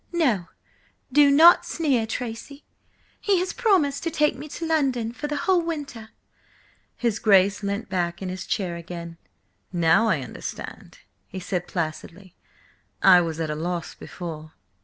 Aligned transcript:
"No, 0.13 0.47
do 1.11 1.29
not 1.29 1.63
sneer, 1.63 2.07
Tracy! 2.07 2.63
He 3.19 3.37
has 3.37 3.53
promised 3.53 4.01
to 4.01 4.09
take 4.09 4.35
me 4.35 4.47
to 4.49 4.65
London 4.65 5.11
for 5.11 5.27
the 5.27 5.35
whole 5.45 5.61
winter–" 5.61 6.09
His 6.97 7.19
Grace 7.19 7.61
leant 7.61 7.87
back 7.87 8.19
in 8.19 8.27
his 8.27 8.47
chair 8.47 8.75
again. 8.77 9.19
"Now 9.71 10.07
I 10.07 10.21
understand," 10.21 10.97
he 11.27 11.39
said 11.39 11.67
placidly. 11.67 12.33
"I 13.03 13.21
was 13.21 13.39
at 13.39 13.51
a 13.51 13.55
loss 13.55 13.93
before." 13.93 14.53